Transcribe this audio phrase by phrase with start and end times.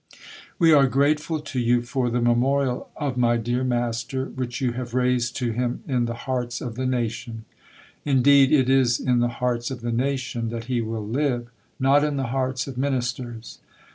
[0.57, 4.95] We are grateful to you for the memorial of my dear Master which you have
[4.95, 7.45] raised to him in the hearts of the nation.
[8.03, 12.15] Indeed it is in the hearts of the nation that he will live not in
[12.17, 13.59] the hearts of Ministers.